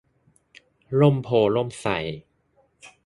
[0.99, 1.91] ร่มโพธิ์ร่มไทร